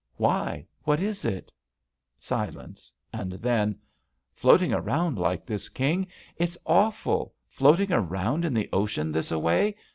"Why, 0.15 0.65
what 0.81 0.99
is 0.99 1.25
it?" 1.25 1.51
Silence. 2.19 2.91
And 3.13 3.33
then: 3.33 3.77
"Floating 4.33 4.73
around, 4.73 5.19
like 5.19 5.45
this. 5.45 5.69
King. 5.69 6.07
It's 6.37 6.57
aw 6.65 6.89
ful! 6.89 7.35
Floating 7.47 7.91
around 7.91 8.43
in 8.43 8.55
the 8.55 8.67
ocean, 8.73 9.11
this 9.11 9.29
a 9.31 9.37
way. 9.37 9.75